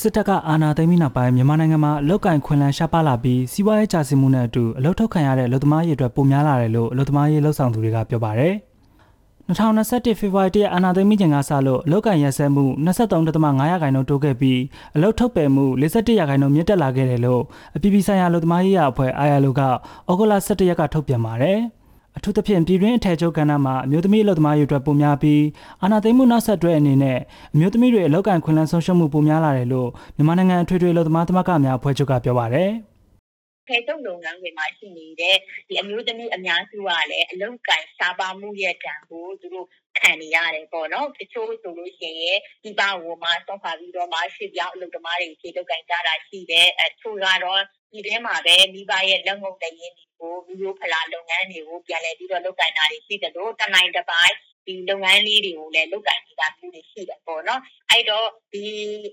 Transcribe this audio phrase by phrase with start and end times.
[0.00, 8.54] စစ်တပ်ကအာဏာသိမ်းပြီးနောက်ပိုင်းမြန်မာနိုင်ငံမှာအလုတ်ကင်ခွင်လန်းရှားပါလာပြီးစီးပွားရေးကျဆင်းမှုနဲ့အတူအလုတ်ထုတ်ခံရတဲ့အလုတ်သမားရေးအတွက်ပိုများလာတယ်လို့အလုတ်သမားရေးလှုပ်ဆောင်သူတွေကပြောပါတယ်။
[9.48, 14.60] 2021ဖေဖော်ဝါရီတရက်အာဏာသိမ်းပြီးချိန်ကစလို့အလုတ်ကင်ရက်စက်မှု23.5ရာခိုင်နှုန်းတိုးခဲ့ပြီး
[14.96, 17.42] အလုတ်ထုတ်ပယ်မှု41ရာခိုင်နှုန်းမြင့်တက်လာခဲ့တယ်လို့
[17.76, 21.58] အပြည်ပြည်ဆိုင်ရာအလုတ်သမားရေးရာအဖွဲ့ ILO ကဩဂုတ်လ17ရက်ကထုတ်ပြန်ပါတယ်။
[22.16, 25.42] အထူးသဖြင့်ပြည်တွင်းအထည်ချုပ်ကဏ္ဍမှာအမျိုးသမီးအလုပ်သမားတွေအတွက်ပိုများပြီး
[25.82, 27.18] အာဏာသိမ်းမှုနောက်ဆက်တွဲအနေနဲ့
[27.54, 32.70] အမျိုးသမီးတွေအလောက်ကန်ခွင့်လန်းဆုံးရှုံးမှုပိုများလာတယ်လို့မြန်မာနိုင်ငံအထွေထွေအလုပ်သမားသမဂ္ဂများအဖွဲ့ချုပ်ကပြောပါတယ်။
[33.68, 35.36] ဖယ်ထုတ်လုပ်ငန်းတွေမှာရှိနေတဲ့
[35.68, 39.66] ဒီအမျိုးသမီးအများစုကလည်းအလုံကန်ရှားပါမှုရဲ့တံကိုသူတို့
[40.06, 47.60] ခံနေရတယ်ပေါ့နော်တချို့ဆိုလို့ရှိရင်ဒီပါဝမှာစောင့်ဖာပြီးတော့မှရှေ့ပြောင်းအလုပ်သမားတွေခြေထုတ်ကန်ကြတာရှိတယ်အချို့ကတော့
[47.92, 54.34] ဒီထဲမှာပဲမိဘရဲ့လက်ငုပ်တရင်တွေကိုမျိုးဖလာလုပ်ငန်းတွေကိုပြန်လည်ပြီးတော့လုပ်ကိုင်တာတွေရှိတယ်လို့တနိုင်တစ်ပိုင်း
[54.66, 58.64] ဒီလုပ်ငန်းလေးတွေကိုလည်းလုပ်ကိုင်နေတာမျိုးတွေရှိတယ်ပေါ့နော်အဲ့တော့ဒီ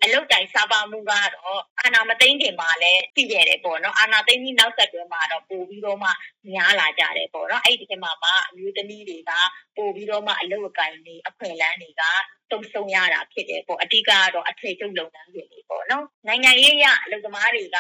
[0.03, 6.09] အလုပ်တိုင်စားပါမှုကတော့အာနာမသိမ့်တင်မှာလည်းရှိခဲ့တယ်ပေါ့နော်အာနာသိမ့်ပြီးနောက်ဆက်တွဲမှာတော့ပို့ပြီးတော့မှ
[6.49, 9.31] များလာကြတယ်ပေါ့နော်အဲ့ဒီထဲမှာမှအမျိုးသမီးတွေက
[9.77, 12.03] ပို့ပြီးတော့မှအလုပ်အကိုင်တွေအခွင့်အလမ်းတွေက
[12.51, 17.77] တုံ့ဆုံရတာဖြစ်တယ်ပေါ့အဓိကကတော့အထည်ချုပ်လုပ်ငန်းတွေပေါ့နော်နိုင်ငံရေးရအလုပ်သမားတွေက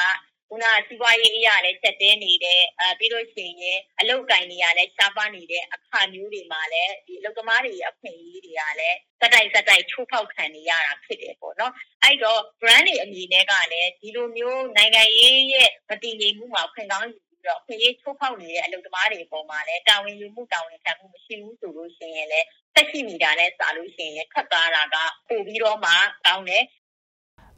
[0.53, 11.73] ခုနစီးပွားရေးအရာလည်းချက်တဲနေတယ်အဲပြီးလို့ရှိရင်အလုတ်ကင်နေရလဲရှားပါနေတဲ့အခါမျိုးတွေမှာလည်းဒီအလုတ်သမားတွေအခွင့်အရေးတွေကလည်းစတိုက်စတိုက်ချိုးဖောက်ခံနေရတာဖြစ်တယ်ပေါ့နော်
[12.03, 24.95] အဲ့တော့ brand တွေအမည်နဲ့ကလည်းဒီလိုမျိုးနိုင်ငံရေးရဲ့မတည်ငြိမ်မှုမှာခွင့်ကောင်းယူပြီးတော့ခွင့်ရေးချိုးဖောက်နေတဲ့အလုတ်သမားတွေအပေါ်မှာလည်းတာဝန်ယူမှုတာဝန်ခံမှုမရှိဘူးဆိုလို့ရှိရင်လည်းတက်ရှိနေတာနဲ့စာလို့ရှိရင်ခက်သားတာက
[25.29, 25.91] ပို့ပြီးတော့မှ
[26.25, 26.63] ကောင်းတယ်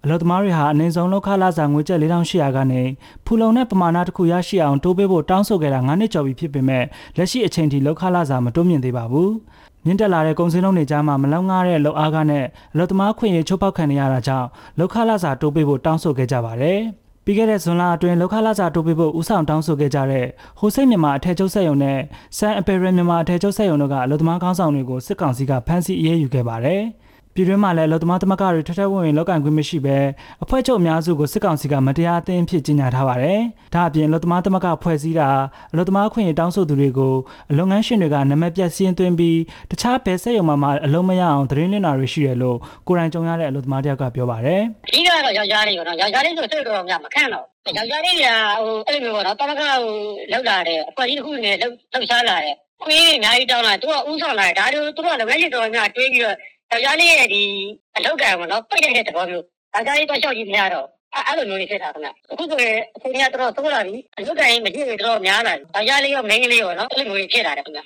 [0.07, 2.81] အလုပ်သမားတွေဟာအနည်းဆုံးလောက်ခလာစာငွေကျပ်4800ကနေ
[3.25, 6.83] ဖူလုံတဲ့ပမာဏတစ်ခုရရှိအောင်တိုးပေးဖို့တောင်းဆိုခဲ့တာ9နှစ်ကျော်ပြီဖြစ်ပေမဲ့
[7.17, 9.29] လက်ရှိအချိန်ထိလောက်ခလာစာမတိုးမြင့်သေးပါဘူး။
[9.85, 14.47] မြင့်တက်လာတဲ့ကုန်စည်နှုန်းတွေကြားမှာမလောက်ငားတဲ့လောက်အားကနဲ့အလုပ်သမားခွင့်ရေးချိုးဖောက်ခံနေရတာကြောင့်
[14.79, 16.79] လောက်ခလာစာတိုးပေးဖို့တောင်းဆိုခဲ့ကြပါတယ်။
[17.25, 20.25] ပြီးခဲ့တဲ့ဇွန်လအတွင်းလောက်ခလာစာတိုးပေးဖို့ဥဆောင်တောင်းဆိုခဲ့ကြတဲ့
[20.59, 21.99] ဟိုစိတ်မြန်မာအထည်ချုပ်ဆက်ယုံနဲ့
[22.37, 26.83] ဆန်အပယ်ရမြန်မာအထည်ချုပ်ဆက်ယုံတို့ကအလုပ်သမားကောင်းဆောင်တွေကိုစစ်ကောင်စီကဖမ်းဆီးအရေးယူခဲ့ပါတယ်။
[27.37, 29.97] ပြည်တွင်းမှာလည်းလုံသမားသမဂ္ဂတွေထထဝင်ဝင်လောက်ကန်ခွင့်မရှိဘဲ
[30.43, 33.39] အဖွဲ့ချုပ်အများစုကိုစစ်ကောင်စီကမတရားအသင်းဖြစ်ကြီးညာထားပါတယ်။
[33.73, 35.29] ဒါအပြင်လုံသမားသမဂ္ဂဖွဲ့စည်းတာ
[35.77, 37.13] လုံသမားခွင့်ရတောင်းဆိုသူတွေကို
[37.57, 39.39] လုပ်ငန်းရှင်တွေကနာမည်ပြစီးရင်သွင်းပြီး
[39.71, 42.57] တခြားဘယ်ဆက်ရုံမှမအလုံးမရအောင်သတင်းလင်းတာတွေရှိတယ်လို့
[42.87, 47.45] ကိုယ်တိုင်ကြုံရတဲ့အလုံသမားတယောက်ကပြောပါတယ်။အဓိကတော့ယောက်ျားလေးပေါ့နော်။ယောက်ျားလေးဆိုစိတ်တော်များမခံတော့
[47.77, 48.25] ယောက်ျားလေးက
[48.61, 49.71] ဟိုအဲ့လိုမျိုးပေါ့နော်။တမကဟို
[50.31, 56.35] လောက်လာတယ်အဖွဲ့ကြီးတစ်ခုနဲ့လှုပ်လှုပ်ရှားလာတယ်။ခွေးအများကြီးတောင်းလာသူကဥဆောင်လာတယ်ဒါတို့သူကလည်းဝက်ရှိတော်များတွေးပြီးတော့
[56.71, 57.43] ယောက်ျားလေးရဲ့ဒီ
[57.95, 60.87] အလောက်ကံပေါ့နော်ပိတ်တဲ့သဘောမျိုးယောက်ျားလေးတော့ရှောက်ကြည့်မရတော့
[61.27, 67.81] အဲ့လိုမျိုးတွေဖြစ်တာခင်ဗျအခုဆိုရင်အချိန်ကြီးတော့သုံးလာပြီအလုတ်တိုင်းမရှိဘူးတော့များလာပြီယောက်ျားလေးရောမိန်းကလေးရောနော်အဲ့လိုမျိုးတွေဖြစ်လာတယ်ခင်ဗျ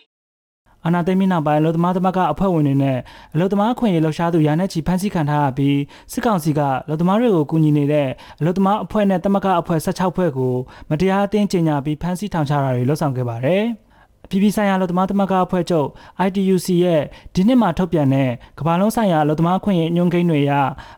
[0.86, 2.98] အနာသိမ်းမနောက်ပိုင်းအလုသမားသမဂ္ဂအဖွဲ့ဝင်တွေနဲ့
[3.34, 5.78] အလုသမားခွင့်ရေးလှူရှားသူရာနဲ့ချီဖမ်းဆီးခံထားရပြီး
[6.12, 10.54] စစ်ကောင်စီကအလုသမားတွေကိုကူညီနေတဲ့အလုသမားအဖွဲ့နဲ့သမဂ္ဂအဖွဲ့16ဖွဲ့ကို
[10.90, 13.89] မတရားအသင်းကြေညာပြီးဖမ်းဆီးထောင်ချတာတွေလှုပ်ဆောင်ခဲ့ပါတယ်။အ
[14.30, 15.88] ပြည်ပြည်ဆိုင်ရာလူသမားသမဂ္ဂအဖွဲ့ချုပ်
[16.28, 17.02] ITUC ရဲ့
[17.34, 18.30] ဒီနှစ်မှာထုတ်ပြန်တဲ့
[18.60, 20.54] ကမ္ဘာလုံးဆိုင်ရာလူသမားခွင့်ရေးညွှန်းကိန်းတွေအရ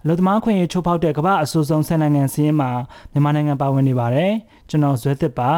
[0.07, 2.71] လူသမားခွင့်ရေးချိုးဖောက်တဲ့ကမ္ဘာအဆိုးဆုံးဆယ်နိုင်ငံစီးရင်မှာ
[3.11, 4.33] မြန်မာနိုင်ငံပါဝင်နေပါတယ်
[4.69, 5.51] ကျွန်တော်ဇွဲသစ်ပါ